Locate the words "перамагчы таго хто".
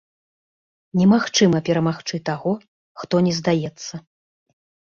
1.69-3.15